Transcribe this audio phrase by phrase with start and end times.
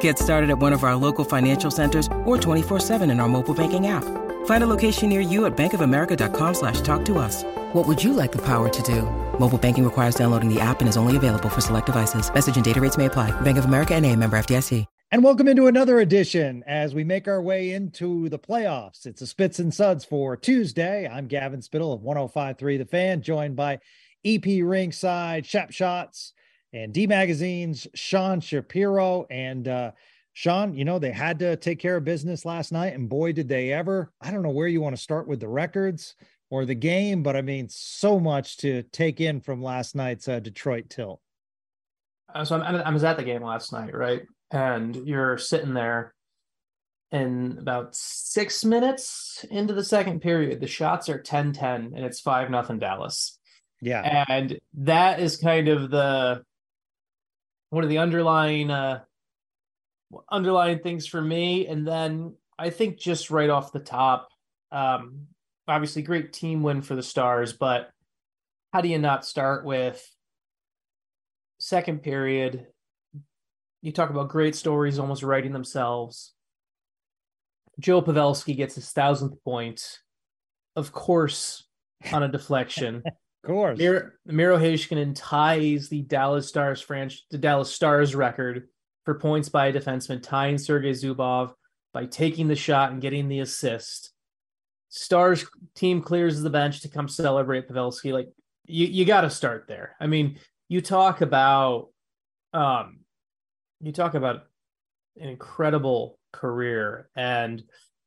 [0.00, 3.86] Get started at one of our local financial centers or 24-7 in our mobile banking
[3.86, 4.04] app.
[4.44, 7.44] Find a location near you at bankofamerica.com slash talk to us.
[7.72, 9.02] What would you like the power to do?
[9.38, 12.32] Mobile banking requires downloading the app and is only available for select devices.
[12.32, 13.30] Message and data rates may apply.
[13.40, 14.84] Bank of America and a member FDIC.
[15.10, 19.06] And welcome into another edition as we make our way into the playoffs.
[19.06, 21.08] It's the Spits and Suds for Tuesday.
[21.08, 23.78] I'm Gavin Spittle of 105.3 The Fan, joined by
[24.22, 26.34] EP Ringside, Shap Shots,
[26.72, 29.26] and D Magazine's Sean Shapiro.
[29.30, 29.92] And uh,
[30.32, 33.48] Sean, you know, they had to take care of business last night, and boy, did
[33.48, 34.12] they ever.
[34.20, 36.14] I don't know where you want to start with the records
[36.50, 40.40] or the game, but I mean, so much to take in from last night's uh,
[40.40, 41.20] Detroit tilt.
[42.34, 44.22] Uh, so I'm, I was at the game last night, right?
[44.50, 46.14] And you're sitting there,
[47.10, 52.20] and about six minutes into the second period, the shots are 10 10, and it's
[52.20, 53.38] 5 nothing Dallas.
[53.80, 54.24] Yeah.
[54.28, 56.42] And that is kind of the
[57.70, 59.00] one of the underlying uh
[60.30, 61.66] underlying things for me.
[61.66, 64.30] And then i think just right off the top
[64.72, 65.26] um
[65.68, 67.90] obviously great team win for the stars but
[68.72, 70.04] how do you not start with
[71.58, 72.66] second period?
[73.82, 76.34] You talk about great stories almost writing themselves.
[77.78, 80.00] Joe pavelski gets his thousandth point
[80.74, 81.64] of course
[82.12, 83.02] on a deflection
[83.44, 83.78] Of course.
[83.78, 88.68] Mir- Miro Heiskanen ties the Dallas Stars French the Dallas Stars record
[89.04, 91.54] for points by a defenseman, tying Sergei Zubov
[91.94, 94.12] by taking the shot and getting the assist.
[94.90, 98.12] Stars team clears the bench to come celebrate Pavelski.
[98.12, 98.28] Like
[98.64, 99.96] you, you got to start there.
[100.00, 100.38] I mean,
[100.68, 101.88] you talk about,
[102.52, 103.00] um,
[103.80, 104.44] you talk about
[105.16, 107.62] an incredible career and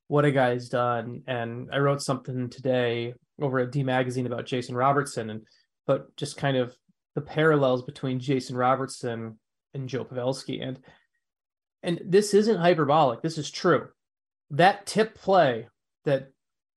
[0.08, 1.24] what a guy's done.
[1.28, 3.14] And I wrote something today
[3.44, 5.42] over at D Magazine about Jason Robertson and
[5.88, 6.76] but just kind of
[7.16, 9.40] the parallels between Jason Robertson
[9.74, 10.66] and Joe Pavelski.
[10.66, 10.80] And
[11.84, 13.22] and this isn't hyperbolic.
[13.22, 13.90] This is true.
[14.52, 15.68] That tip play
[16.06, 16.30] that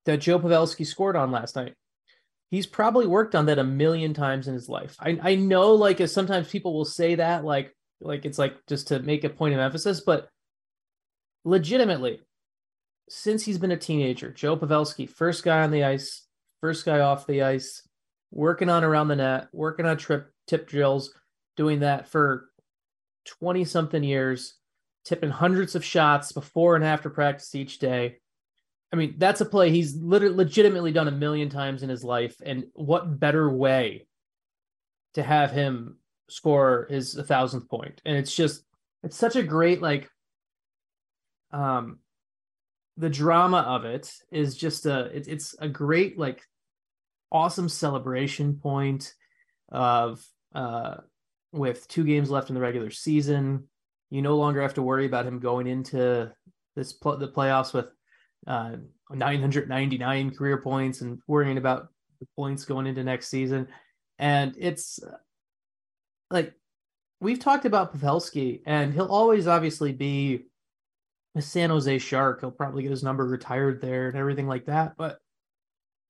[0.05, 1.73] that Joe Pavelski scored on last night,
[2.51, 4.95] he's probably worked on that a million times in his life.
[4.99, 8.87] I, I know like as sometimes people will say that like like it's like just
[8.89, 10.29] to make a point of emphasis, but
[11.43, 12.21] legitimately,
[13.09, 16.24] since he's been a teenager, Joe Pavelski, first guy on the ice,
[16.65, 17.87] first guy off the ice,
[18.31, 21.13] working on around the net, working on trip tip drills,
[21.55, 22.49] doing that for
[23.25, 24.55] 20 something years,
[25.03, 28.17] tipping hundreds of shots before and after practice each day.
[28.91, 32.35] I mean, that's a play he's literally legitimately done a million times in his life.
[32.43, 34.07] And what better way
[35.13, 35.99] to have him
[36.31, 38.01] score his a thousandth point?
[38.05, 38.63] And it's just,
[39.03, 40.09] it's such a great, like,
[41.51, 41.99] um,
[42.97, 46.41] the drama of it is just a, it, it's a great, like,
[47.31, 49.13] awesome celebration point
[49.69, 50.95] of uh
[51.51, 53.67] with two games left in the regular season
[54.09, 56.31] you no longer have to worry about him going into
[56.75, 57.87] this pl- the playoffs with
[58.47, 58.75] uh
[59.11, 63.67] 999 career points and worrying about the points going into next season.
[64.17, 64.99] And it's
[66.31, 66.53] like
[67.19, 70.45] we've talked about Pavelski and he'll always obviously be
[71.35, 72.39] a San Jose Shark.
[72.41, 75.19] He'll probably get his number retired there and everything like that but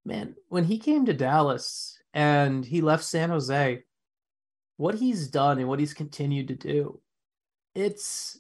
[0.06, 3.84] man, when he came to Dallas and he left San Jose,
[4.78, 7.02] what he's done and what he's continued to do,
[7.74, 8.40] it's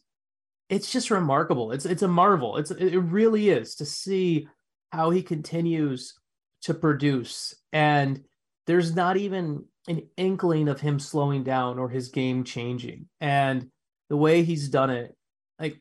[0.69, 1.71] it's just remarkable.
[1.71, 2.57] It's it's a marvel.
[2.57, 4.47] It's it really is to see
[4.91, 6.13] how he continues
[6.61, 8.23] to produce and
[8.65, 13.07] there's not even an inkling of him slowing down or his game changing.
[13.21, 13.69] And
[14.09, 15.15] the way he's done it,
[15.59, 15.79] like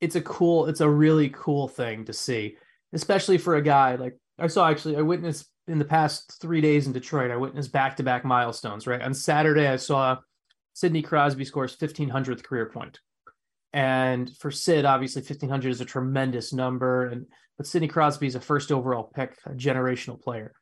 [0.00, 2.56] it's a cool, it's a really cool thing to see,
[2.92, 6.86] especially for a guy like I saw actually, I witnessed in the past three days
[6.86, 9.02] in Detroit, I witnessed back to back milestones, right?
[9.02, 10.18] On Saturday, I saw
[10.74, 13.00] Sidney Crosby scores 1500th career point.
[13.72, 17.06] And for Sid, obviously 1500 is a tremendous number.
[17.06, 17.26] And
[17.56, 20.52] but Sidney Crosby is a first overall pick, a generational player.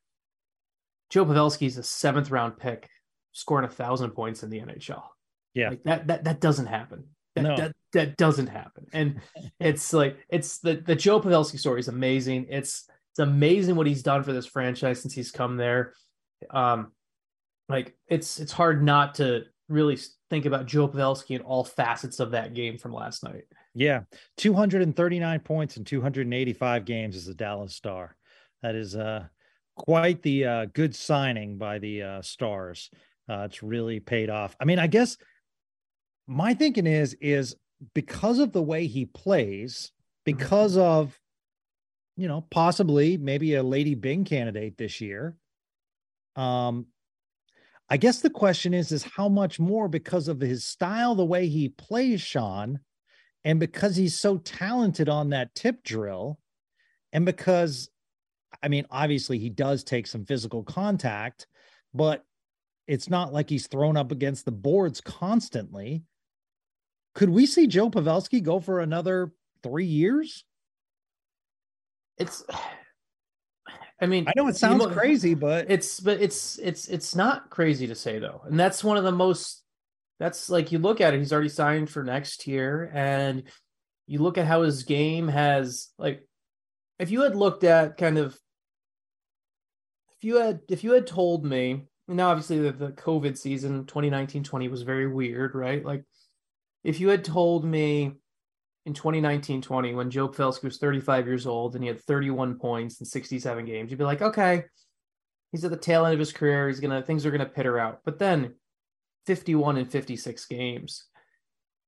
[1.11, 2.89] Joe Pavelski is a seventh round pick,
[3.33, 5.03] scoring a thousand points in the NHL.
[5.55, 7.05] Yeah, like that that that doesn't happen.
[7.35, 7.57] That, no.
[7.57, 8.87] that that doesn't happen.
[8.93, 9.21] And
[9.61, 12.47] it's like it's the the Joe Pavelski story is amazing.
[12.51, 15.95] It's it's amazing what he's done for this franchise since he's come there.
[16.51, 16.93] Um,
[17.67, 19.99] like it's it's hard not to really
[20.29, 23.45] think about Joe Pavelski and all facets of that game from last night.
[23.75, 24.03] Yeah,
[24.37, 28.19] 239 points in 285 games as a Dallas Star.
[28.63, 29.25] That is uh
[29.77, 32.91] quite the uh, good signing by the uh, Stars.
[33.31, 34.55] Uh, it's really paid off.
[34.61, 35.17] I mean, I guess
[36.27, 37.57] my thinking is is
[37.95, 39.91] because of the way he plays,
[40.27, 40.83] because mm-hmm.
[40.83, 41.19] of
[42.17, 45.37] you know possibly maybe a Lady Byng candidate this year.
[46.35, 46.87] Um,
[47.89, 51.47] I guess the question is is how much more because of his style, the way
[51.47, 52.81] he plays, Sean,
[53.45, 56.39] and because he's so talented on that tip drill,
[57.13, 57.89] and because
[58.63, 61.47] I mean, obviously he does take some physical contact,
[61.95, 62.25] but
[62.87, 66.05] it's not like he's thrown up against the boards constantly.
[67.15, 69.33] Could we see Joe Pavelski go for another
[69.63, 70.45] three years?
[72.19, 72.45] It's
[74.01, 77.87] I mean, I know it sounds crazy, but it's but it's it's it's not crazy
[77.87, 79.63] to say though, and that's one of the most.
[80.19, 83.45] That's like you look at it; he's already signed for next year, and
[84.07, 86.27] you look at how his game has like.
[86.99, 88.39] If you had looked at kind of
[90.17, 94.71] if you had if you had told me now obviously the, the covid season 2019-20
[94.71, 96.05] was very weird right like
[96.85, 98.13] if you had told me
[98.87, 103.07] in 2019-20 when joe pavelski was 35 years old and he had 31 points in
[103.07, 104.65] 67 games you'd be like okay
[105.53, 106.69] he's at the tail end of his career.
[106.69, 108.01] He's gonna things are gonna pitter out.
[108.05, 108.55] But then
[109.27, 111.05] 51 and 56 games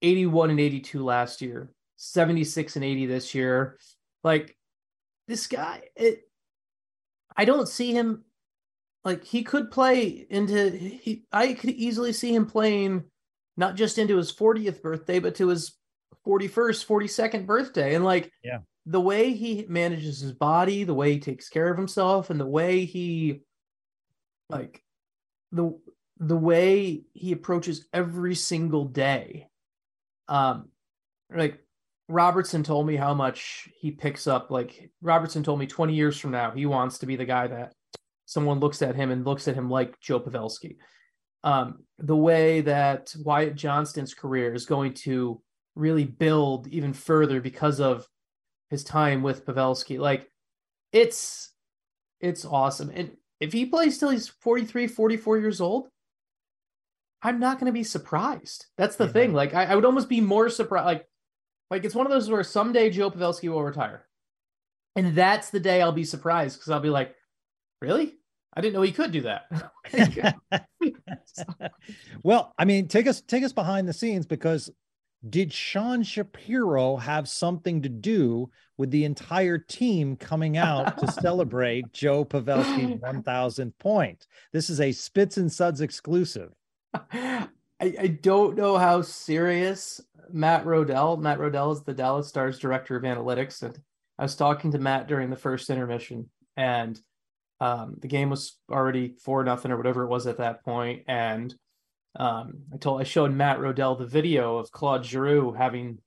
[0.02, 3.78] 81 and 82 last year 76 and 80 this year.
[4.24, 4.56] Like
[5.26, 6.22] this guy it
[7.36, 8.24] I don't see him
[9.04, 13.04] like he could play into he I could easily see him playing
[13.56, 15.76] not just into his 40th birthday but to his
[16.26, 21.20] 41st 42nd birthday and like yeah the way he manages his body the way he
[21.20, 23.40] takes care of himself and the way he
[24.50, 24.82] like
[25.52, 25.78] the
[26.18, 29.46] the way he approaches every single day
[30.28, 30.68] um
[31.34, 31.60] like
[32.08, 34.50] Robertson told me how much he picks up.
[34.50, 37.74] Like Robertson told me 20 years from now, he wants to be the guy that
[38.24, 40.76] someone looks at him and looks at him like Joe Pavelski.
[41.44, 45.40] Um, the way that Wyatt Johnston's career is going to
[45.78, 48.06] really build even further because of
[48.68, 49.98] his time with Pavelski.
[49.98, 50.30] Like
[50.92, 51.52] it's
[52.20, 52.90] it's awesome.
[52.92, 55.88] And if he plays till he's 43, 44 years old,
[57.22, 58.66] I'm not going to be surprised.
[58.76, 59.12] That's the yeah.
[59.12, 59.32] thing.
[59.32, 60.86] Like I, I would almost be more surprised.
[60.86, 61.06] Like
[61.70, 64.06] like it's one of those where someday Joe Pavelski will retire.
[64.96, 67.14] And that's the day I'll be surprised because I'll be like,
[67.80, 68.16] really?
[68.54, 69.44] I didn't know he could do that.
[72.24, 74.70] well, I mean, take us take us behind the scenes because
[75.28, 81.92] did Sean Shapiro have something to do with the entire team coming out to celebrate
[81.92, 84.26] Joe Pavelski's 1000th point?
[84.52, 86.52] This is a Spits and Suds exclusive.
[86.94, 87.48] I,
[87.80, 90.00] I don't know how serious
[90.30, 91.20] Matt Rodell.
[91.20, 93.78] Matt Rodell is the Dallas Stars director of analytics, and
[94.18, 96.98] I was talking to Matt during the first intermission, and
[97.60, 101.54] um, the game was already four nothing or whatever it was at that point, and
[102.18, 105.98] um, I told I showed Matt Rodell the video of Claude Giroux having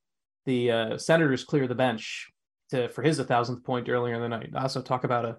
[0.46, 2.30] the uh, Senators clear the bench
[2.72, 4.50] to for his a thousandth point earlier in the night.
[4.56, 5.38] I also talk about a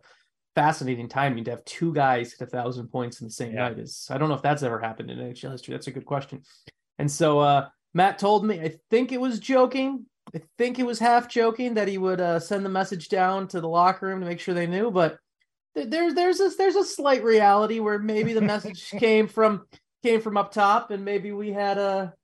[0.54, 3.68] fascinating timing to have two guys hit a thousand points in the same yeah.
[3.68, 3.78] night.
[3.78, 5.74] Is I don't know if that's ever happened in NHL history.
[5.74, 6.42] That's a good question.
[6.98, 10.06] And so uh, Matt told me, I think it was joking.
[10.34, 13.60] I think it was half joking that he would uh, send the message down to
[13.60, 14.90] the locker room to make sure they knew.
[14.90, 15.18] But
[15.74, 19.66] there's there's a there's a slight reality where maybe the message came from
[20.02, 22.14] came from up top, and maybe we had a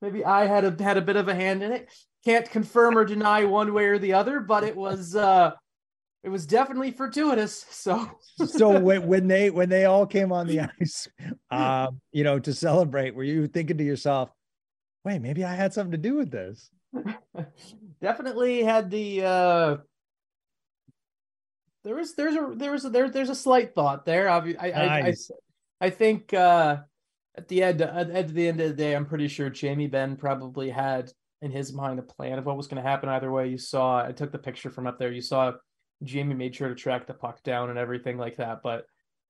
[0.00, 1.90] maybe I had a had a bit of a hand in it.
[2.24, 5.52] Can't confirm or deny one way or the other, but it was uh
[6.24, 7.64] it was definitely fortuitous.
[7.70, 8.10] So
[8.46, 11.08] so when, when they when they all came on the ice,
[11.50, 14.30] um, you know, to celebrate, were you thinking to yourself,
[15.04, 16.70] wait, maybe I had something to do with this.
[18.00, 19.76] Definitely had the uh
[21.84, 24.28] there was there's a there was a, there there's a slight thought there.
[24.28, 25.30] I I, nice.
[25.80, 26.78] I, I, I think uh
[27.38, 30.68] at the end at the end of the day, I'm pretty sure Jamie Benn probably
[30.68, 33.48] had in his mind a plan of what was going to happen either way.
[33.48, 35.12] You saw I took the picture from up there.
[35.12, 35.52] You saw
[36.02, 38.60] Jamie made sure to track the puck down and everything like that.
[38.62, 38.86] But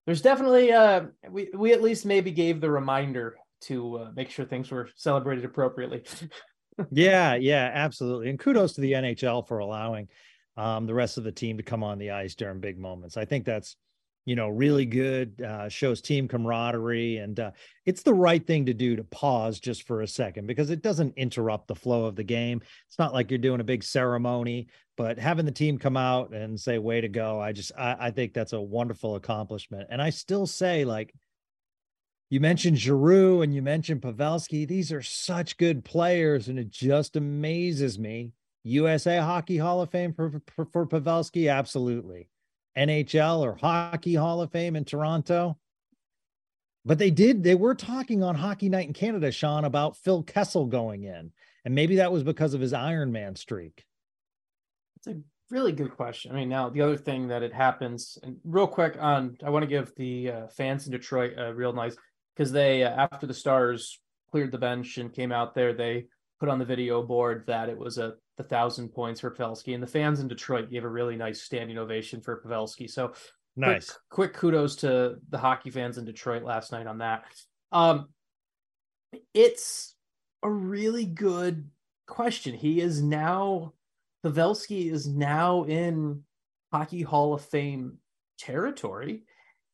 [0.07, 4.45] there's definitely uh we we at least maybe gave the reminder to uh, make sure
[4.45, 6.05] things were celebrated appropriately.
[6.91, 8.31] yeah, yeah, absolutely.
[8.31, 10.09] And kudos to the NHL for allowing
[10.57, 13.17] um, the rest of the team to come on the ice during big moments.
[13.17, 13.77] I think that's,
[14.29, 17.17] you know, really good, uh, shows team camaraderie.
[17.17, 17.53] And uh,
[17.87, 21.17] it's the right thing to do to pause just for a second because it doesn't
[21.17, 22.61] interrupt the flow of the game.
[22.87, 24.69] It's not like you're doing a big ceremony,
[24.99, 28.11] but having the team come out and say, way to go, I just, I, I
[28.11, 29.89] think that's a wonderful accomplishment.
[29.89, 31.15] And I still say, like,
[32.29, 34.69] you mentioned Giroux and you mentioned Pavelski.
[34.69, 38.33] These are such good players, and it just amazes me.
[38.65, 42.29] USA Hockey Hall of Fame for, for, for Pavelski, absolutely.
[42.79, 45.59] NHL or Hockey Hall of Fame in Toronto.
[46.85, 50.67] But they did, they were talking on Hockey Night in Canada, Sean, about Phil Kessel
[50.67, 51.33] going in.
[51.65, 53.85] And maybe that was because of his Iron Man streak.
[54.97, 55.21] It's a
[55.51, 56.33] really good question.
[56.33, 59.65] I mean, now the other thing that it happens, and real quick on, I want
[59.65, 61.97] to give the uh, fans in Detroit a real nice
[62.35, 66.07] because they, uh, after the Stars cleared the bench and came out there, they
[66.40, 69.83] put on the video board that it was a the thousand points for Pavelski, and
[69.83, 72.88] the fans in Detroit gave a really nice standing ovation for Pavelski.
[72.88, 73.12] So
[73.57, 77.25] nice, quick, quick kudos to the hockey fans in Detroit last night on that.
[77.73, 78.09] Um,
[79.35, 79.97] it's
[80.42, 81.68] a really good
[82.07, 82.54] question.
[82.54, 83.73] He is now
[84.25, 86.23] Pavelski is now in
[86.73, 87.99] Hockey Hall of Fame
[88.38, 89.25] territory.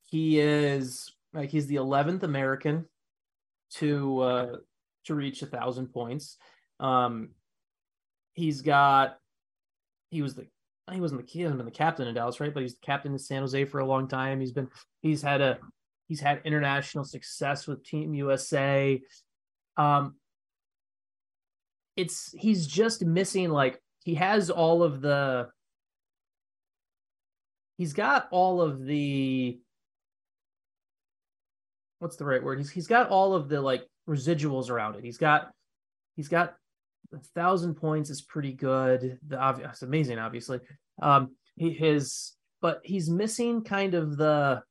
[0.02, 2.86] He is like he's the 11th American
[3.72, 4.56] to uh
[5.04, 6.36] to reach a thousand points.
[6.80, 7.30] Um
[8.34, 9.18] he's got
[10.10, 10.46] he was the
[10.92, 12.52] he wasn't the he hasn't been the captain in Dallas, right?
[12.52, 14.40] But he's the captain in San Jose for a long time.
[14.40, 14.68] He's been
[15.02, 15.58] he's had a
[16.08, 19.00] he's had international success with Team USA.
[19.76, 20.16] Um
[21.96, 25.48] it's he's just missing like he has all of the
[27.78, 29.58] he's got all of the
[31.98, 32.58] what's the right word?
[32.58, 35.04] He's he's got all of the like residuals around it.
[35.04, 35.50] He's got
[36.16, 36.54] he's got
[37.14, 39.18] a thousand points is pretty good.
[39.26, 40.60] The obvious, it's amazing, obviously.
[41.00, 44.62] Um, he, his, but he's missing kind of the.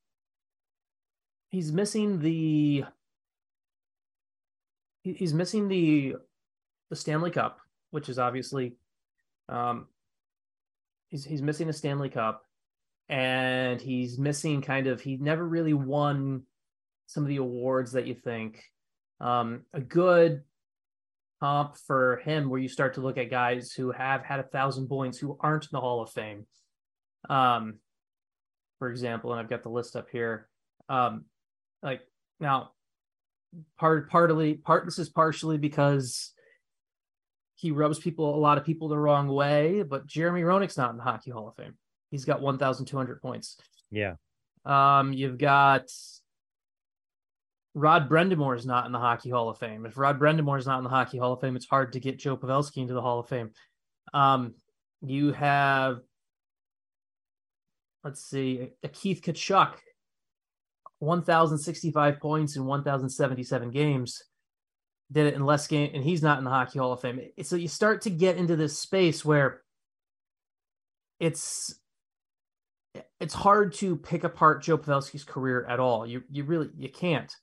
[1.50, 2.84] He's missing the.
[5.02, 6.16] He's missing the,
[6.88, 7.58] the Stanley Cup,
[7.90, 8.76] which is obviously,
[9.50, 9.86] um,
[11.10, 12.42] he's he's missing a Stanley Cup,
[13.08, 16.44] and he's missing kind of he never really won
[17.06, 18.62] some of the awards that you think.
[19.20, 20.42] Um, a good
[21.44, 24.88] comp for him where you start to look at guys who have had a thousand
[24.88, 26.46] points who aren't in the Hall of Fame.
[27.28, 27.74] Um,
[28.78, 30.48] for example, and I've got the list up here.
[30.88, 31.26] Um,
[31.82, 32.00] like
[32.40, 32.70] now,
[33.78, 36.32] part partly part this is partially because
[37.56, 40.96] he rubs people a lot of people the wrong way, but Jeremy Roenick's not in
[40.96, 41.74] the Hockey Hall of Fame.
[42.10, 43.58] He's got 1,200 points.
[43.90, 44.14] Yeah.
[44.64, 45.90] Um, you've got
[47.74, 49.84] Rod Brind'Amour is not in the Hockey Hall of Fame.
[49.84, 52.18] If Rod Brind'Amour is not in the Hockey Hall of Fame, it's hard to get
[52.18, 53.50] Joe Pavelski into the Hall of Fame.
[54.12, 54.54] Um,
[55.02, 55.98] you have,
[58.04, 59.74] let's see, a Keith Tkachuk,
[61.00, 64.22] 1,065 points in 1,077 games.
[65.10, 67.20] Did it in less game, and he's not in the Hockey Hall of Fame.
[67.42, 69.62] So you start to get into this space where
[71.20, 71.74] it's
[73.20, 76.06] it's hard to pick apart Joe Pavelski's career at all.
[76.06, 77.34] You you really you can't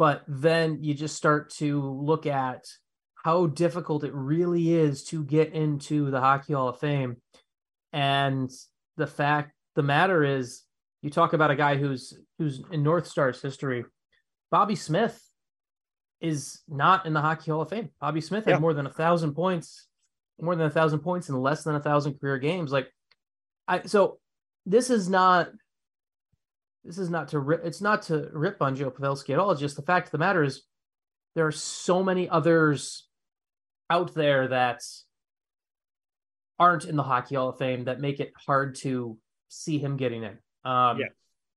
[0.00, 2.64] but then you just start to look at
[3.22, 7.18] how difficult it really is to get into the Hockey Hall of Fame.
[7.92, 8.50] And
[8.96, 10.62] the fact the matter is
[11.02, 13.84] you talk about a guy who's who's in North Star's history.
[14.50, 15.22] Bobby Smith
[16.22, 17.90] is not in the Hockey Hall of Fame.
[18.00, 18.58] Bobby Smith had yeah.
[18.58, 19.86] more than a thousand points,
[20.40, 22.72] more than a thousand points in less than a thousand career games.
[22.72, 22.88] Like
[23.68, 24.18] I so
[24.64, 25.50] this is not
[26.84, 29.50] this is not to rip, it's not to rip on Joe Pavelski at all.
[29.50, 30.62] It's just the fact of the matter is
[31.34, 33.06] there are so many others
[33.88, 34.82] out there that
[36.58, 39.18] aren't in the Hockey Hall of Fame that make it hard to
[39.48, 40.38] see him getting in.
[40.64, 41.06] Um, yeah,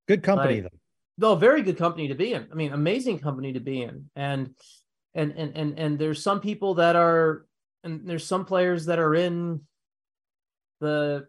[0.08, 0.78] good company like, though.
[1.18, 2.48] Though very good company to be in.
[2.52, 4.10] I mean, amazing company to be in.
[4.16, 4.56] And
[5.14, 7.46] and and and and there's some people that are
[7.84, 9.62] and there's some players that are in
[10.80, 11.28] the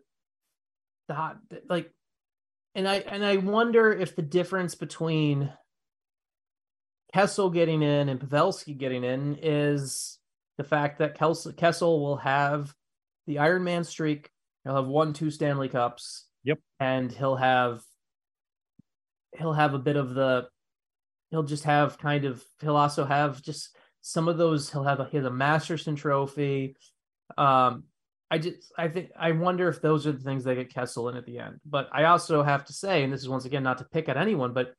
[1.09, 1.91] the hot like
[2.75, 5.53] and I and I wonder if the difference between
[7.13, 10.19] Kessel getting in and Pavelski getting in is
[10.59, 11.17] the fact that
[11.57, 12.75] Kessel will have
[13.27, 14.31] the Iron Man streak.
[14.65, 16.27] He'll have won two Stanley Cups.
[16.43, 16.59] Yep.
[16.81, 17.83] And he'll have
[19.37, 20.49] he'll have a bit of the
[21.31, 25.05] he'll just have kind of he'll also have just some of those he'll have a,
[25.07, 26.77] he has a Masterton trophy.
[27.39, 27.85] Um
[28.31, 31.17] I just I think I wonder if those are the things that get Kessel in
[31.17, 31.61] at the end.
[31.65, 34.17] But I also have to say, and this is once again not to pick at
[34.17, 34.75] anyone, but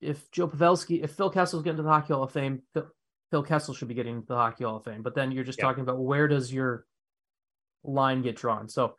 [0.00, 2.88] if Joe Pavelski, if Phil Kessel's getting to the Hockey Hall of Fame, Phil,
[3.30, 5.02] Phil Kessel should be getting to the Hockey Hall of Fame.
[5.02, 5.66] But then you're just yeah.
[5.66, 6.86] talking about where does your
[7.84, 8.68] line get drawn?
[8.68, 8.96] So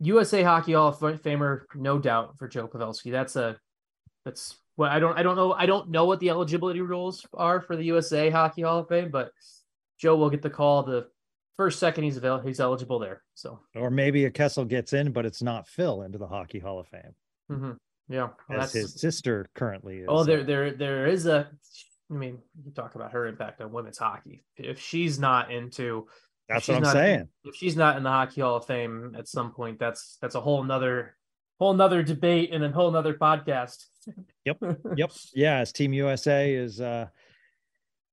[0.00, 3.10] USA Hockey Hall of Famer, no doubt for Joe Pavelski.
[3.10, 3.56] That's a
[4.24, 7.60] that's what I don't I don't know I don't know what the eligibility rules are
[7.60, 9.30] for the USA Hockey Hall of Fame, but
[9.98, 11.08] Joe will get the call the
[11.56, 13.22] first second he's available he's eligible there.
[13.34, 16.78] So or maybe a Kessel gets in, but it's not Phil into the Hockey Hall
[16.78, 17.14] of Fame.
[17.50, 17.72] Mm-hmm.
[18.08, 20.06] Yeah, well, as his sister currently is.
[20.08, 21.48] Oh, there there there is a.
[22.08, 24.44] I mean, you talk about her impact on women's hockey.
[24.56, 26.06] If she's not into
[26.48, 27.28] that's what I'm not, saying.
[27.44, 30.40] If she's not in the Hockey Hall of Fame at some point, that's that's a
[30.40, 31.16] whole nother
[31.58, 33.84] whole nother debate and a whole nother podcast.
[34.44, 34.58] Yep.
[34.96, 35.10] Yep.
[35.34, 35.58] yeah.
[35.58, 37.08] As Team USA is uh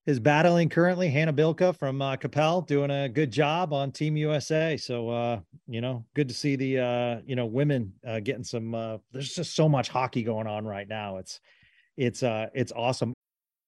[0.06, 4.76] is battling currently Hannah Bilka from uh, Coppell doing a good job on Team USA.
[4.78, 8.76] So uh, you know, good to see the uh, you know, women uh getting some
[8.76, 11.18] uh there's just so much hockey going on right now.
[11.18, 11.40] It's
[11.96, 13.14] it's uh it's awesome.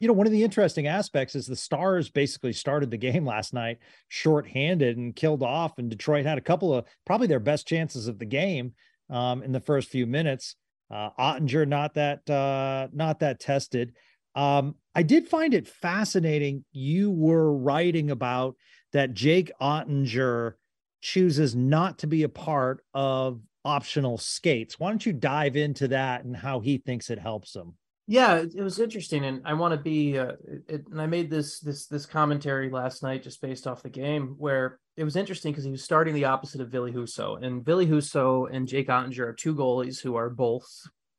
[0.00, 3.52] you know, one of the interesting aspects is the Stars basically started the game last
[3.52, 3.78] night
[4.08, 8.18] shorthanded and killed off, and Detroit had a couple of probably their best chances of
[8.18, 8.72] the game
[9.10, 10.56] um, in the first few minutes.
[10.90, 13.92] Uh, Oettinger not that uh, not that tested.
[14.34, 16.64] Um, I did find it fascinating.
[16.72, 18.56] You were writing about
[18.92, 20.54] that Jake Oettinger
[21.02, 24.80] chooses not to be a part of optional skates.
[24.80, 27.74] Why don't you dive into that and how he thinks it helps him?
[28.10, 30.32] Yeah it, was interesting and i want to be uh,
[30.66, 34.34] it, and i made this this this commentary last night just based off the game
[34.36, 37.86] where it was interesting because he was starting the opposite of Ville Husso and Ville
[37.86, 40.66] Husso and Jake Oettinger are two goalies who are both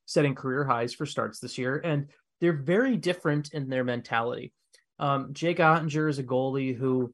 [0.05, 2.09] setting career highs for starts this year and
[2.41, 4.51] they're very different in their mentality.
[4.99, 7.13] Um, Jake Oettinger is a goalie who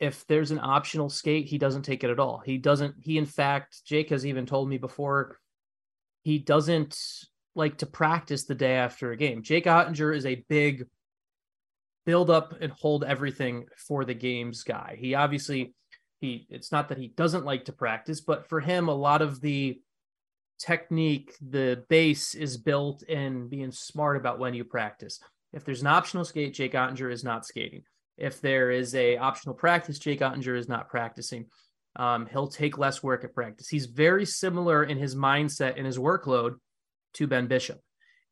[0.00, 2.38] if there's an optional skate he doesn't take it at all.
[2.38, 5.38] He doesn't he in fact Jake has even told me before
[6.22, 6.98] he doesn't
[7.58, 9.42] like to practice the day after a game.
[9.42, 10.86] Jake Oettinger is a big
[12.06, 14.96] build up and hold everything for the games guy.
[14.98, 15.74] He obviously
[16.20, 19.40] he it's not that he doesn't like to practice, but for him a lot of
[19.40, 19.78] the
[20.58, 25.20] technique, the base is built in being smart about when you practice.
[25.52, 27.82] If there's an optional skate, Jake Oettinger is not skating.
[28.16, 31.46] If there is a optional practice, Jake Oettinger is not practicing.
[31.96, 33.68] Um, he'll take less work at practice.
[33.68, 36.56] He's very similar in his mindset and his workload
[37.14, 37.80] to Ben Bishop.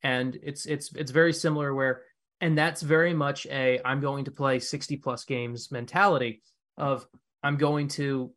[0.03, 2.03] And it's it's it's very similar where
[2.41, 6.43] and that's very much a I'm going to play 60 plus games mentality
[6.77, 7.07] of
[7.43, 8.33] I'm going to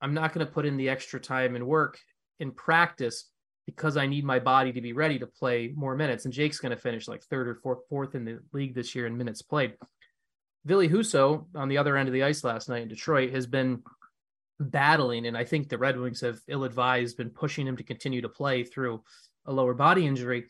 [0.00, 1.98] I'm not going to put in the extra time and work
[2.38, 3.30] in practice
[3.66, 6.24] because I need my body to be ready to play more minutes.
[6.24, 9.06] And Jake's going to finish like third or fourth, fourth in the league this year
[9.06, 9.74] in minutes played.
[10.64, 13.82] Ville Husso on the other end of the ice last night in Detroit has been
[14.58, 18.28] battling, and I think the Red Wings have ill-advised been pushing him to continue to
[18.28, 19.02] play through
[19.46, 20.46] a lower body injury,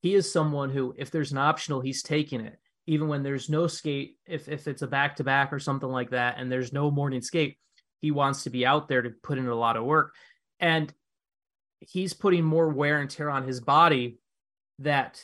[0.00, 2.58] he is someone who, if there's an optional, he's taking it.
[2.86, 6.10] Even when there's no skate, if if it's a back to back or something like
[6.10, 7.58] that, and there's no morning skate,
[8.00, 10.14] he wants to be out there to put in a lot of work.
[10.60, 10.92] And
[11.80, 14.18] he's putting more wear and tear on his body
[14.78, 15.22] that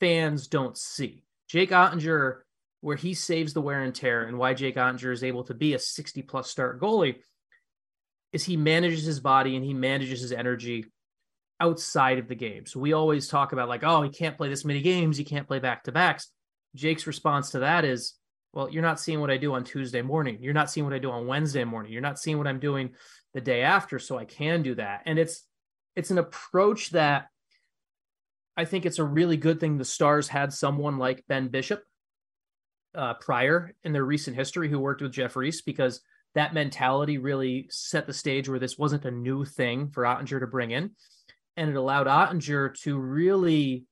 [0.00, 1.24] fans don't see.
[1.48, 2.40] Jake Oettinger,
[2.80, 5.74] where he saves the wear and tear, and why Jake Oettinger is able to be
[5.74, 7.16] a 60 plus start goalie,
[8.32, 10.86] is he manages his body and he manages his energy
[11.60, 12.66] outside of the game.
[12.66, 15.46] So we always talk about like, oh, he can't play this many games, he can't
[15.46, 16.28] play back to backs.
[16.74, 18.14] Jake's response to that is,
[18.52, 20.38] well, you're not seeing what I do on Tuesday morning.
[20.40, 21.92] You're not seeing what I do on Wednesday morning.
[21.92, 22.90] You're not seeing what I'm doing
[23.32, 25.02] the day after, so I can do that.
[25.06, 25.44] And it's
[25.96, 27.26] it's an approach that
[28.56, 31.82] I think it's a really good thing the Stars had someone like Ben Bishop
[32.94, 36.00] uh, prior in their recent history who worked with Jeff Reese because
[36.34, 40.46] that mentality really set the stage where this wasn't a new thing for Oettinger to
[40.46, 40.90] bring in
[41.56, 43.86] and it allowed Oettinger to really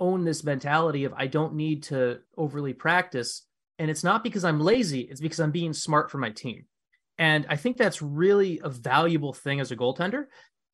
[0.00, 3.46] own this mentality of I don't need to overly practice.
[3.78, 6.66] And it's not because I'm lazy, it's because I'm being smart for my team.
[7.18, 10.24] And I think that's really a valuable thing as a goaltender.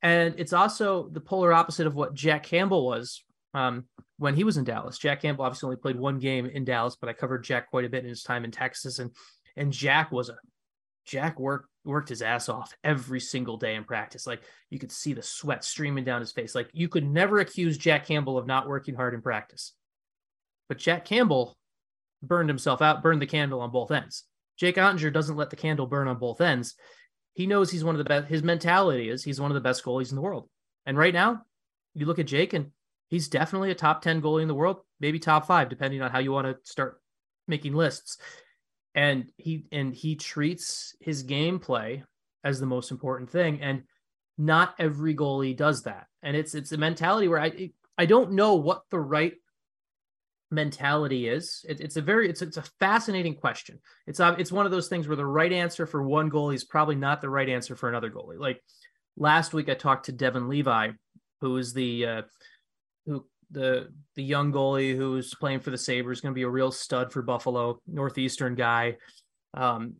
[0.02, 3.84] And it's also the polar opposite of what Jack Campbell was um,
[4.16, 4.98] when he was in Dallas.
[4.98, 7.90] Jack Campbell obviously only played one game in Dallas, but I covered Jack quite a
[7.90, 8.98] bit in his time in Texas.
[8.98, 9.10] And
[9.56, 10.36] and Jack was a
[11.04, 14.26] Jack worked worked his ass off every single day in practice.
[14.26, 16.54] Like you could see the sweat streaming down his face.
[16.54, 19.72] Like you could never accuse Jack Campbell of not working hard in practice.
[20.68, 21.56] But Jack Campbell
[22.22, 24.24] burned himself out, burned the candle on both ends.
[24.56, 26.74] Jake Oettinger doesn't let the candle burn on both ends.
[27.32, 28.28] he knows he's one of the best.
[28.28, 30.48] His mentality is he's one of the best goalies in the world.
[30.84, 31.42] And right now,
[31.94, 32.70] you look at Jake, and
[33.08, 36.18] he's definitely a top 10 goalie in the world, maybe top five, depending on how
[36.18, 37.00] you want to start
[37.48, 38.18] making lists.
[38.94, 42.02] And he and he treats his gameplay
[42.42, 43.60] as the most important thing.
[43.60, 43.84] And
[44.36, 46.06] not every goalie does that.
[46.22, 49.34] And it's it's a mentality where I I don't know what the right
[50.50, 51.64] mentality is.
[51.68, 53.78] It, it's a very it's it's a fascinating question.
[54.06, 56.96] It's it's one of those things where the right answer for one goalie is probably
[56.96, 58.38] not the right answer for another goalie.
[58.38, 58.62] Like
[59.16, 60.90] last week, I talked to Devon Levi,
[61.40, 62.22] who is the uh,
[63.06, 66.70] who the the young goalie who's playing for the Sabres, going to be a real
[66.70, 68.96] stud for Buffalo, northeastern guy.
[69.54, 69.94] Um,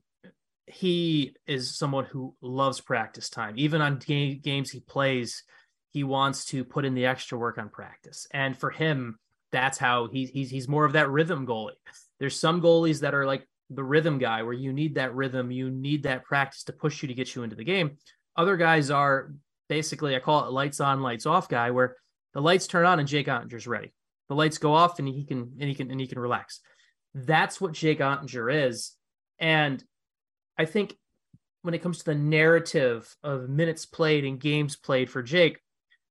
[0.67, 3.55] he is someone who loves practice time.
[3.57, 5.43] Even on ga- games he plays,
[5.91, 8.27] he wants to put in the extra work on practice.
[8.33, 9.19] And for him,
[9.53, 11.73] that's how he's he's he's more of that rhythm goalie.
[12.19, 15.71] There's some goalies that are like the rhythm guy where you need that rhythm, you
[15.71, 17.97] need that practice to push you to get you into the game.
[18.37, 19.33] Other guys are
[19.69, 21.97] basically I call it lights on, lights off guy where
[22.35, 23.93] the lights turn on and Jake Oettinger's ready.
[24.29, 26.61] The lights go off and he can and he can and he can relax.
[27.15, 28.93] That's what Jake Oettinger is.
[29.39, 29.83] And
[30.57, 30.95] I think
[31.63, 35.59] when it comes to the narrative of minutes played and games played for Jake,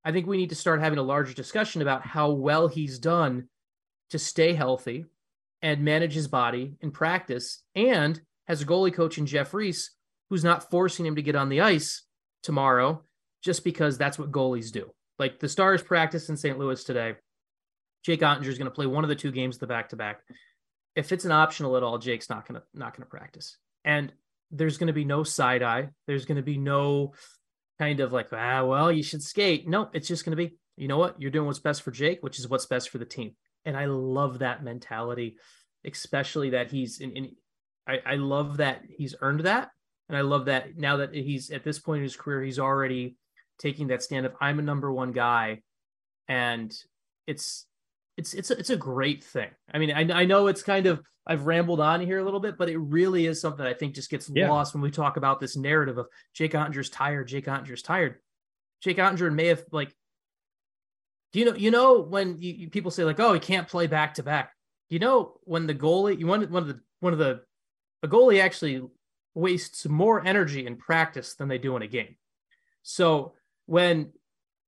[0.03, 3.47] I think we need to start having a larger discussion about how well he's done
[4.12, 5.05] to stay healthy
[5.62, 9.91] and manage his body in practice and has a goalie coach in Jeff Reese
[10.29, 12.03] who's not forcing him to get on the ice
[12.43, 13.03] tomorrow
[13.43, 14.91] just because that's what goalies do.
[15.19, 16.58] Like the Stars practice in St.
[16.58, 17.15] Louis today.
[18.03, 20.21] Jake Oettinger is going to play one of the two games the back to back.
[20.95, 23.58] If it's an optional at all, Jake's not going to not going to practice.
[23.84, 24.12] And
[24.51, 25.89] there's going to be no side eye.
[26.08, 27.13] There's going to be no
[27.77, 29.67] kind of like, ah, well, you should skate.
[29.67, 31.21] No, it's just going to be, you know what?
[31.21, 33.36] You're doing what's best for Jake, which is what's best for the team.
[33.65, 35.38] And I love that mentality,
[35.86, 37.32] especially that he's in, in
[37.88, 39.71] I, I love that he's earned that.
[40.08, 43.17] And I love that now that he's at this point in his career, he's already
[43.60, 45.62] taking that stand of I'm a number one guy.
[46.28, 46.74] And
[47.28, 47.65] it's
[48.17, 49.50] it's it's a, it's a great thing.
[49.74, 52.58] I mean, I, I know it's kind of I've rambled on here a little bit,
[52.58, 54.50] but it really is something I think just gets yeah.
[54.50, 58.15] lost when we talk about this narrative of Jake Oettinger's tired, Jake Oettinger's tired.
[58.82, 59.95] Jake Oettinger may have like,
[61.32, 63.88] do you know you know when you, you, people say like, oh, he can't play
[63.88, 64.54] back to back.
[64.89, 67.41] You know when the goalie, you want one of the one of the
[68.04, 68.82] a goalie actually
[69.36, 72.15] wastes more energy in practice than they do in a game.
[72.82, 73.34] So
[73.69, 74.12] when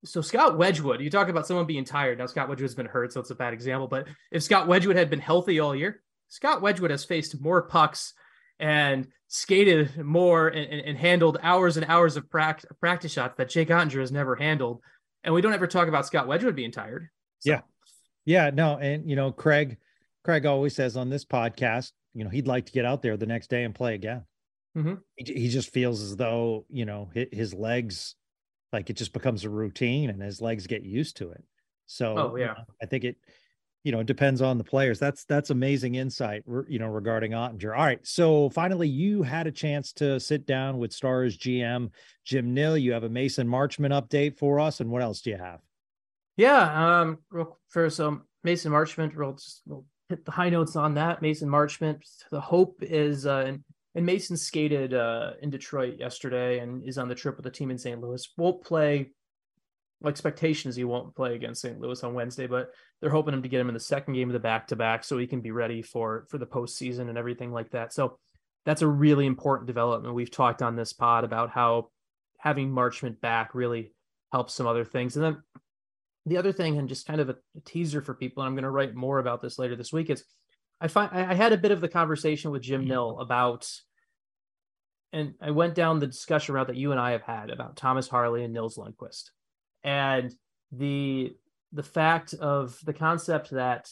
[0.05, 2.19] so Scott Wedgewood, you talk about someone being tired.
[2.19, 3.87] Now Scott Wedgewood's been hurt, so it's a bad example.
[3.87, 8.13] But if Scott Wedgewood had been healthy all year, Scott Wedgewood has faced more pucks
[8.59, 13.49] and skated more and, and, and handled hours and hours of practice, practice shots that
[13.49, 14.81] Jake Oettinger has never handled.
[15.23, 17.09] And we don't ever talk about Scott Wedgewood being tired.
[17.39, 17.51] So.
[17.51, 17.61] Yeah.
[18.25, 18.51] Yeah.
[18.53, 18.77] No.
[18.77, 19.77] And, you know, Craig,
[20.23, 23.25] Craig always says on this podcast, you know, he'd like to get out there the
[23.25, 24.25] next day and play again.
[24.77, 24.95] Mm-hmm.
[25.15, 28.15] He, he just feels as though, you know, his legs
[28.71, 31.43] like it just becomes a routine and his legs get used to it.
[31.85, 32.55] So oh, yeah.
[32.81, 33.17] I think it,
[33.83, 34.99] you know, it depends on the players.
[34.99, 37.75] That's that's amazing insight, you know, regarding Oettinger.
[37.75, 41.89] All right, so finally, you had a chance to sit down with Stars GM
[42.23, 42.77] Jim Nill.
[42.77, 45.61] You have a Mason Marchment update for us, and what else do you have?
[46.37, 49.15] Yeah, um, real first, um, Mason Marchment.
[49.15, 51.21] We'll just we'll hit the high notes on that.
[51.23, 52.03] Mason Marchment.
[52.29, 53.53] The hope is, uh,
[53.95, 57.71] and Mason skated uh, in Detroit yesterday and is on the trip with the team
[57.71, 57.99] in St.
[57.99, 58.27] Louis.
[58.37, 59.11] Won't play.
[60.05, 61.79] Expectations he won't play against St.
[61.79, 64.33] Louis on Wednesday, but they're hoping him to get him in the second game of
[64.33, 67.51] the back to back so he can be ready for for the postseason and everything
[67.51, 67.93] like that.
[67.93, 68.17] So
[68.65, 70.15] that's a really important development.
[70.15, 71.89] We've talked on this pod about how
[72.39, 73.93] having Marchment back really
[74.31, 75.15] helps some other things.
[75.15, 75.43] And then
[76.25, 78.63] the other thing, and just kind of a, a teaser for people, and I'm going
[78.63, 80.23] to write more about this later this week, is
[80.81, 83.71] I find I had a bit of the conversation with Jim Nill about,
[85.13, 88.07] and I went down the discussion route that you and I have had about Thomas
[88.07, 89.29] Harley and Nils Lundkvist,
[89.83, 90.33] and
[90.71, 91.35] the
[91.71, 93.89] the fact of the concept that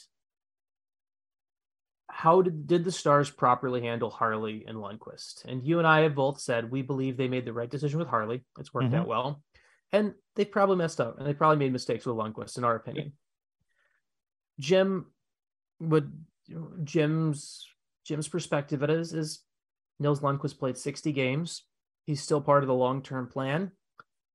[2.09, 5.45] how did, did the stars properly handle Harley and Lundkvist?
[5.45, 8.07] And you and I have both said we believe they made the right decision with
[8.07, 8.43] Harley.
[8.59, 8.95] It's worked mm-hmm.
[8.95, 9.43] out well.
[9.91, 13.13] And they probably messed up and they probably made mistakes with Lundkvist, in our opinion.
[14.59, 15.05] Jim
[15.79, 16.11] would
[16.83, 17.67] Jim's
[18.05, 19.39] Jim's perspective it is is
[19.99, 21.63] Nils Lundkvist played 60 games.
[22.05, 23.71] He's still part of the long-term plan.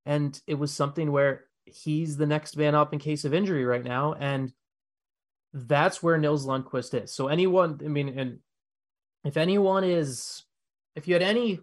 [0.06, 3.82] And it was something where he's the next man up in case of injury right
[3.82, 4.14] now.
[4.14, 4.52] And
[5.52, 7.12] that's where Nils Lundkvist is.
[7.12, 8.38] So anyone, I mean, and
[9.24, 10.42] if anyone is,
[10.94, 11.60] if you had any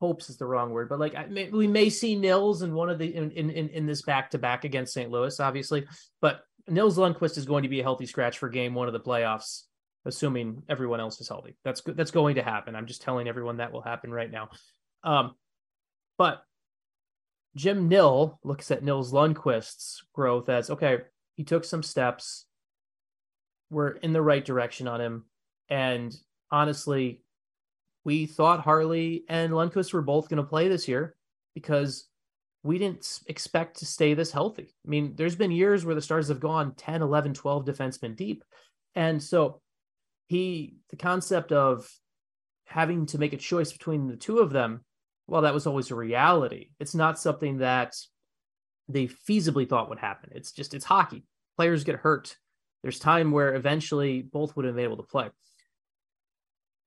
[0.00, 2.98] hopes is the wrong word, but like may, we may see Nils in one of
[2.98, 5.10] the in in in this back to back against St.
[5.10, 5.86] Louis, obviously.
[6.20, 9.00] But Nils Lundkvist is going to be a healthy scratch for game one of the
[9.00, 9.62] playoffs,
[10.06, 11.56] assuming everyone else is healthy.
[11.64, 12.74] That's that's going to happen.
[12.74, 14.48] I'm just telling everyone that will happen right now.
[15.04, 15.34] Um,
[16.16, 16.42] but
[17.56, 20.98] Jim Nill looks at Nils Lundkvist's growth as okay,
[21.36, 22.46] he took some steps.
[23.70, 25.24] We're in the right direction on him.
[25.68, 26.14] And
[26.50, 27.22] honestly,
[28.10, 31.14] we thought Harley and Lundkvist were both going to play this year
[31.54, 32.08] because
[32.64, 34.74] we didn't expect to stay this healthy.
[34.84, 38.42] I mean, there's been years where the Stars have gone 10, 11, 12 defensemen deep.
[38.96, 39.60] And so
[40.26, 41.88] he, the concept of
[42.64, 44.80] having to make a choice between the two of them,
[45.28, 46.70] well, that was always a reality.
[46.80, 47.94] It's not something that
[48.88, 50.30] they feasibly thought would happen.
[50.34, 51.22] It's just, it's hockey.
[51.56, 52.36] Players get hurt.
[52.82, 55.28] There's time where eventually both would have been able to play.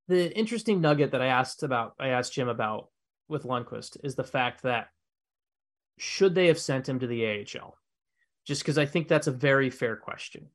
[0.08, 2.90] The interesting nugget that I asked about, I asked Jim about
[3.30, 4.88] with Lundkvist is the fact that
[5.98, 7.78] should they have sent him to the AHL?
[8.46, 10.48] Just because I think that's a very fair question.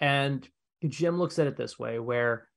[0.00, 0.46] And
[0.86, 2.48] Jim looks at it this way, where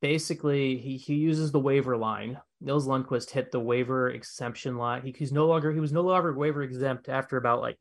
[0.00, 2.38] basically he, he uses the waiver line.
[2.60, 5.02] Nils Lundkvist hit the waiver exemption line.
[5.02, 7.78] He, he's no longer he was no longer waiver exempt after about like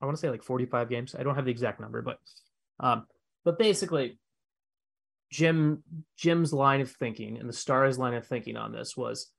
[0.00, 1.14] I want to say like 45 games.
[1.14, 2.18] I don't have the exact number, but
[2.80, 3.06] um,
[3.44, 4.18] but basically
[5.30, 5.82] Jim
[6.16, 9.30] Jim's line of thinking and the Stars line of thinking on this was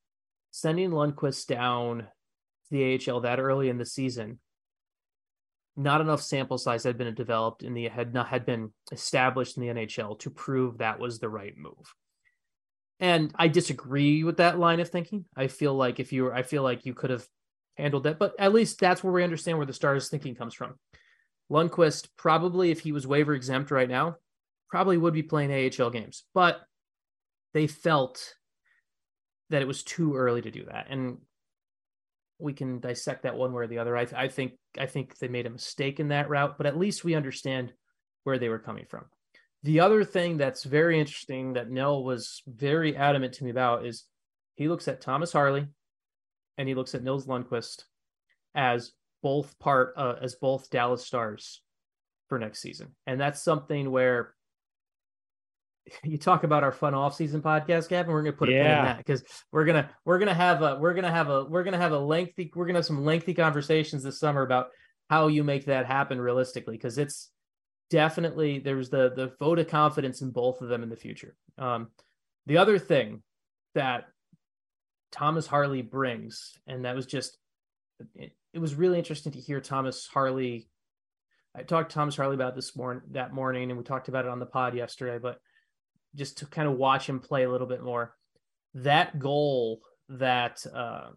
[0.51, 4.39] sending Lundkvist down to the AHL that early in the season,
[5.75, 9.63] not enough sample size had been developed in the had not had been established in
[9.63, 11.93] the NHL to prove that was the right move.
[12.99, 15.25] And I disagree with that line of thinking.
[15.35, 17.25] I feel like if you were, I feel like you could have
[17.75, 20.75] handled that, but at least that's where we understand where the Stars thinking comes from.
[21.51, 24.17] Lundkvist probably, if he was waiver exempt right now,
[24.71, 26.61] probably would be playing AHL games, but
[27.53, 28.33] they felt
[29.49, 30.87] that it was too early to do that.
[30.89, 31.17] And
[32.39, 33.95] we can dissect that one way or the other.
[33.95, 37.03] I, I think I think they made a mistake in that route, but at least
[37.03, 37.73] we understand
[38.23, 39.05] where they were coming from.
[39.63, 44.05] The other thing that's very interesting that Nill was very adamant to me about is
[44.55, 45.67] he looks at Thomas Harley
[46.57, 47.83] and he looks at Nils Lundkvist
[48.55, 51.61] as both part uh, as both Dallas Stars
[52.27, 54.33] for next season, and that's something where
[56.03, 58.11] you talk about our fun off-season podcast, Gavin.
[58.11, 58.63] We're gonna put a yeah.
[58.63, 61.63] pin in that because we're gonna we're gonna have a we're gonna have a we're
[61.63, 64.67] gonna have a lengthy we're gonna have some lengthy conversations this summer about
[65.09, 67.29] how you make that happen realistically because it's
[67.89, 71.35] definitely there's the the vote of confidence in both of them in the future.
[71.57, 71.89] Um,
[72.45, 73.21] the other thing
[73.75, 74.05] that
[75.11, 77.37] Thomas Harley brings, and that was just
[78.15, 80.67] it, it was really interesting to hear Thomas Harley.
[81.53, 84.31] I talked to Thomas Harley about this morning that morning, and we talked about it
[84.31, 85.37] on the pod yesterday, but
[86.15, 88.15] just to kind of watch him play a little bit more.
[88.73, 91.09] That goal that uh,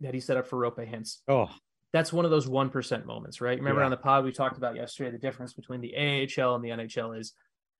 [0.00, 1.18] that he set up for Roope Hintz.
[1.28, 1.50] Oh,
[1.92, 3.58] that's one of those one percent moments, right?
[3.58, 3.86] Remember yeah.
[3.86, 7.18] on the pod we talked about yesterday the difference between the AHL and the NHL
[7.18, 7.32] is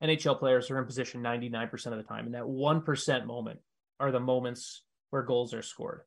[0.03, 3.61] NHL players are in position 99% of the time, and that one percent moment
[3.99, 6.03] are the moments where goals are scored.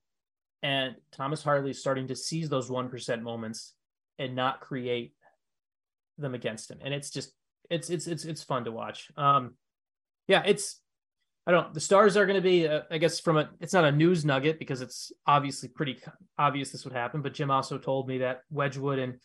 [0.61, 3.73] And Thomas Harley is starting to seize those one percent moments
[4.17, 5.13] and not create
[6.17, 6.79] them against him.
[6.81, 7.31] And it's just
[7.69, 9.09] it's it's it's it's fun to watch.
[9.17, 9.55] Um,
[10.29, 10.79] yeah, it's
[11.47, 11.73] I don't.
[11.73, 13.49] The stars are going to be, uh, I guess, from a.
[13.59, 15.97] It's not a news nugget because it's obviously pretty
[16.37, 17.23] obvious this would happen.
[17.23, 19.15] But Jim also told me that Wedgewood and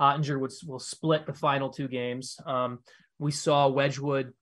[0.00, 2.38] Oettinger would will split the final two games.
[2.46, 2.78] Um,
[3.18, 4.32] we saw Wedgewood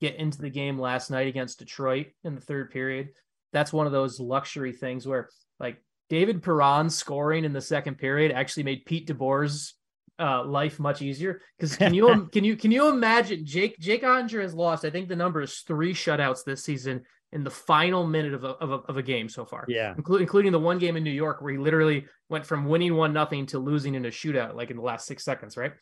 [0.00, 3.10] get into the game last night against Detroit in the third period.
[3.52, 5.28] That's one of those luxury things where,
[5.60, 9.74] like, David Perron scoring in the second period actually made Pete DeBoer's
[10.18, 11.40] uh, life much easier.
[11.58, 14.84] Because can you can you can you imagine Jake Jake Oettinger has lost?
[14.84, 18.48] I think the number is three shutouts this season in the final minute of a,
[18.48, 19.64] of a, of a game so far.
[19.68, 22.96] Yeah, including including the one game in New York where he literally went from winning
[22.96, 25.72] one nothing to losing in a shootout like in the last six seconds, right?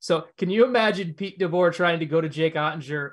[0.00, 3.12] So can you imagine Pete DeBoer trying to go to Jake Oettinger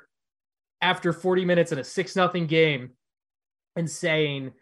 [0.82, 2.92] after 40 minutes in a six nothing game
[3.76, 4.54] and saying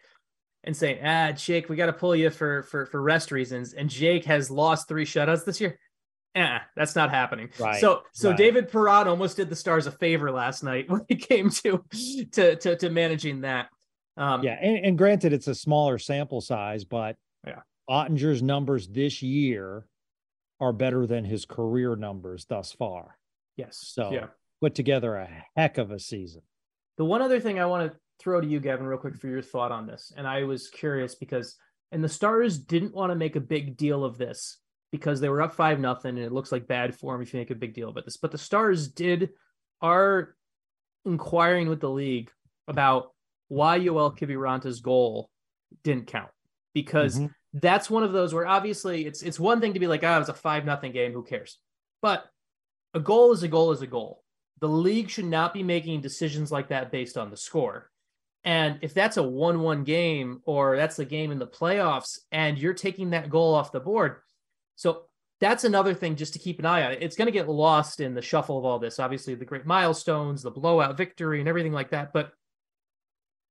[0.63, 3.73] and saying, ah, Jake, we got to pull you for for for rest reasons.
[3.73, 5.79] And Jake has lost three shutouts this year
[6.37, 7.49] eh, that's not happening.
[7.59, 7.81] Right.
[7.81, 8.37] So so right.
[8.37, 11.83] David Perron almost did the Stars a favor last night when it came to
[12.33, 13.69] to to, to managing that.
[14.15, 19.21] Um, yeah, and, and, granted, it's a smaller sample size, but yeah, Oettinger's numbers this
[19.21, 19.85] year
[20.59, 23.19] are better than his career numbers thus far.
[23.57, 23.77] Yes.
[23.79, 24.27] So yeah.
[24.59, 26.41] put together a heck of a season.
[26.97, 29.43] The one other thing I want to throw to you, Gavin, real quick for your
[29.43, 31.55] thought on this, and I was curious because
[31.91, 34.57] and the Stars didn't want to make a big deal of this
[34.91, 37.51] because they were up five nothing, and it looks like bad form if you make
[37.51, 38.17] a big deal about this.
[38.17, 39.31] But the Stars did
[39.81, 40.35] are
[41.05, 42.31] inquiring with the league
[42.67, 43.11] about
[43.47, 45.29] why Joel Kiviranta's goal
[45.83, 46.29] didn't count
[46.73, 47.27] because mm-hmm.
[47.53, 50.19] that's one of those where obviously it's it's one thing to be like, ah, oh,
[50.19, 51.57] it's a five nothing game, who cares?
[52.01, 52.25] But
[52.93, 54.23] a goal is a goal is a goal.
[54.59, 57.89] The league should not be making decisions like that based on the score.
[58.43, 62.57] And if that's a 1 1 game or that's the game in the playoffs and
[62.57, 64.17] you're taking that goal off the board.
[64.77, 65.03] So
[65.41, 66.93] that's another thing just to keep an eye on.
[66.93, 68.99] It's going to get lost in the shuffle of all this.
[68.99, 72.13] Obviously, the great milestones, the blowout victory, and everything like that.
[72.13, 72.31] But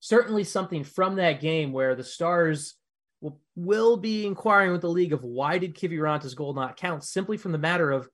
[0.00, 2.76] certainly something from that game where the Stars
[3.20, 7.04] will, will be inquiring with the league of why did Kiviranta's goal not count?
[7.04, 8.08] Simply from the matter of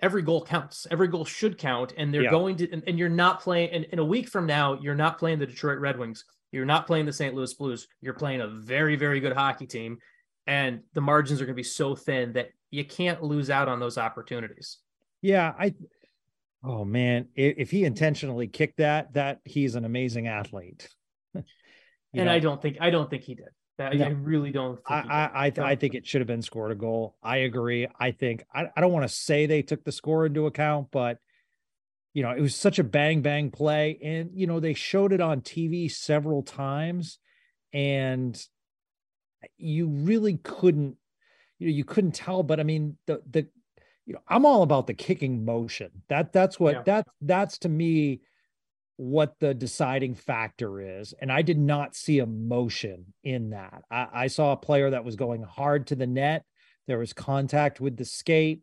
[0.00, 0.86] every goal counts.
[0.90, 2.30] Every goal should count, and they're yeah.
[2.30, 2.70] going to.
[2.70, 3.70] And, and, you're not playing.
[3.70, 6.24] And in a week from now, you're not playing the Detroit Red Wings.
[6.52, 7.34] You're not playing the St.
[7.34, 7.88] Louis Blues.
[8.00, 9.98] You're playing a very, very good hockey team,
[10.46, 13.80] and the margins are going to be so thin that you can't lose out on
[13.80, 14.78] those opportunities.
[15.22, 15.74] Yeah, I.
[16.64, 20.88] Oh man, if he intentionally kicked that, that he's an amazing athlete.
[21.34, 21.44] and
[22.14, 22.32] know?
[22.32, 23.48] I don't think I don't think he did.
[23.78, 24.06] I, no.
[24.06, 24.80] I really don't.
[24.86, 27.16] I I, I, I, think it should have been scored a goal.
[27.22, 27.86] I agree.
[28.00, 31.18] I think I, I don't want to say they took the score into account, but
[32.14, 35.20] you know it was such a bang bang play, and you know they showed it
[35.20, 37.18] on TV several times,
[37.72, 38.42] and
[39.58, 40.96] you really couldn't
[41.58, 42.42] you know you couldn't tell.
[42.42, 43.46] But I mean the the
[44.04, 45.90] you know I'm all about the kicking motion.
[46.08, 46.82] That that's what yeah.
[46.86, 48.20] that that's to me
[48.96, 51.14] what the deciding factor is.
[51.20, 53.82] And I did not see a motion in that.
[53.90, 56.44] I, I, saw a player that was going hard to the net.
[56.86, 58.62] There was contact with the skate,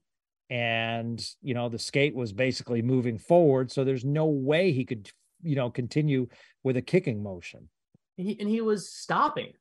[0.50, 3.72] and you know, the skate was basically moving forward.
[3.72, 5.12] So there's no way he could,
[5.44, 6.28] you know, continue
[6.64, 7.70] with a kicking motion.
[8.18, 9.54] He, and he was stopping.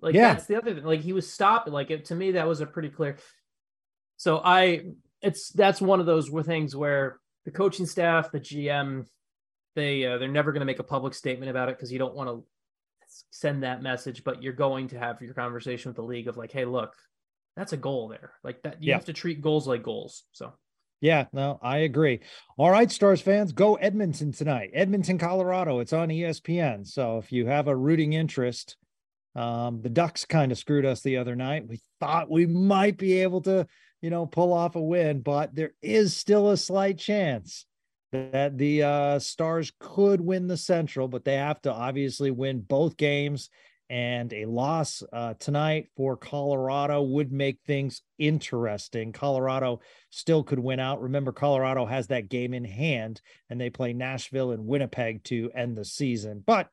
[0.00, 0.34] Like yeah.
[0.34, 0.84] that's the other thing.
[0.84, 1.72] Like he was stopping.
[1.72, 3.16] Like it, to me, that was a pretty clear.
[4.16, 4.82] So I
[5.22, 9.06] it's that's one of those things where the coaching staff, the GM,
[9.76, 12.14] they uh, they're never going to make a public statement about it because you don't
[12.14, 12.44] want to
[13.30, 16.50] send that message but you're going to have your conversation with the league of like
[16.50, 16.92] hey look
[17.56, 18.94] that's a goal there like that you yeah.
[18.94, 20.52] have to treat goals like goals so
[21.02, 22.20] yeah, no, I agree.
[22.56, 24.70] All right, Stars fans, go Edmonton tonight.
[24.72, 25.80] Edmonton, Colorado.
[25.80, 26.86] It's on ESPN.
[26.86, 28.76] So if you have a rooting interest,
[29.36, 31.68] um, the Ducks kind of screwed us the other night.
[31.68, 33.66] We thought we might be able to,
[34.00, 37.66] you know, pull off a win, but there is still a slight chance
[38.12, 42.96] that the uh, Stars could win the Central, but they have to obviously win both
[42.96, 43.50] games.
[43.88, 49.12] And a loss uh, tonight for Colorado would make things interesting.
[49.12, 51.02] Colorado still could win out.
[51.02, 55.76] Remember, Colorado has that game in hand, and they play Nashville and Winnipeg to end
[55.76, 56.42] the season.
[56.44, 56.68] But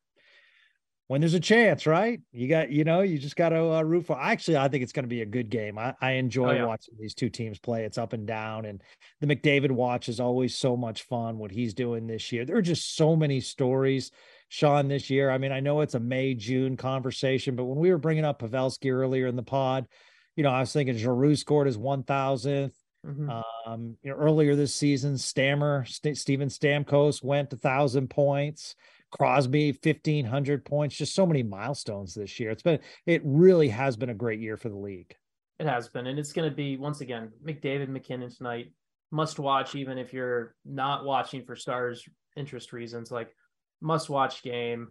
[1.08, 2.22] when there's a chance, right?
[2.32, 4.20] You got, you know, you just got to uh, root for.
[4.20, 5.78] Actually, I think it's going to be a good game.
[5.78, 6.66] I, I enjoy oh, yeah.
[6.66, 7.84] watching these two teams play.
[7.84, 8.82] It's up and down, and
[9.20, 11.38] the McDavid watch is always so much fun.
[11.38, 14.12] What he's doing this year, there are just so many stories,
[14.50, 15.30] Sean, this year.
[15.30, 18.42] I mean, I know it's a May June conversation, but when we were bringing up
[18.42, 19.88] Pavelski earlier in the pod,
[20.36, 22.76] you know, I was thinking Giroux scored his one thousandth.
[23.06, 23.30] Mm-hmm.
[23.70, 28.76] Um, you know, earlier this season, Stammer, St- Steven Stamkos went a thousand points.
[29.13, 32.49] Crosby, 1500 points, just so many milestones this year.
[32.49, 35.15] It's been, it really has been a great year for the league.
[35.60, 36.08] It has been.
[36.08, 38.73] And it's going to be, once again, McDavid, MacKinnon tonight,
[39.12, 42.04] must watch, even if you're not watching for stars
[42.36, 43.30] interest reasons, like
[43.82, 44.88] must watch game.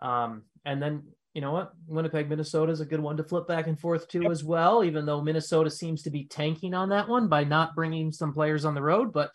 [0.00, 1.02] Um, and then,
[1.34, 1.74] you know what?
[1.86, 4.30] Winnipeg, Minnesota is a good one to flip back and forth to yep.
[4.30, 8.10] as well, even though Minnesota seems to be tanking on that one by not bringing
[8.10, 9.12] some players on the road.
[9.12, 9.32] But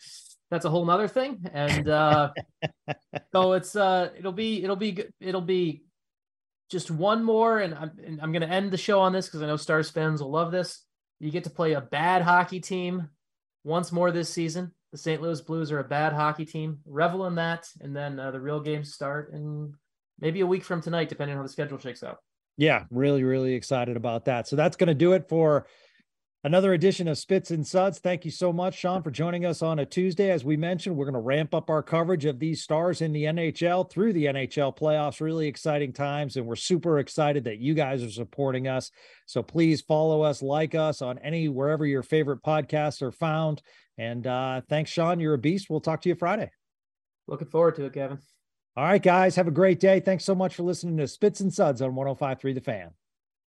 [0.50, 1.46] that's a whole nother thing.
[1.54, 2.32] And uh,
[3.32, 5.84] so it's uh, it'll be it'll be it'll be
[6.70, 9.48] just one more, and I'm and I'm gonna end the show on this because I
[9.48, 10.84] know Stars fans will love this.
[11.20, 13.10] You get to play a bad hockey team
[13.64, 14.72] once more this season.
[14.92, 15.22] The St.
[15.22, 16.80] Louis Blues are a bad hockey team.
[16.86, 19.74] Revel in that, and then uh, the real games start in
[20.20, 22.18] maybe a week from tonight, depending on how the schedule shakes out.
[22.58, 24.48] Yeah, really, really excited about that.
[24.48, 25.66] So that's going to do it for
[26.42, 28.00] Another edition of Spits and Suds.
[28.00, 30.32] Thank you so much, Sean, for joining us on a Tuesday.
[30.32, 33.26] As we mentioned, we're going to ramp up our coverage of these stars in the
[33.26, 35.20] NHL through the NHL playoffs.
[35.20, 38.90] Really exciting times, and we're super excited that you guys are supporting us.
[39.26, 43.62] So please follow us, like us on any wherever your favorite podcasts are found.
[43.98, 45.20] And uh, thanks, Sean.
[45.20, 45.70] You're a beast.
[45.70, 46.52] We'll talk to you Friday.
[47.28, 48.18] Looking forward to it, Gavin.
[48.78, 49.36] All right, guys.
[49.36, 50.00] Have a great day.
[50.00, 52.92] Thanks so much for listening to Spits and Suds on 1053 The Fan.